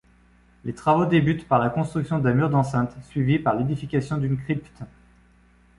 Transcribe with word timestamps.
Les 0.65 0.73
travaux 0.73 1.05
débutent 1.05 1.47
par 1.47 1.59
la 1.59 1.69
construction 1.69 2.17
d'un 2.17 2.33
mur 2.33 2.49
d'enceinte, 2.49 2.97
suivis 3.03 3.37
par 3.37 3.55
l'édification 3.55 4.17
d'une 4.17 4.35
crypte. 4.35 4.81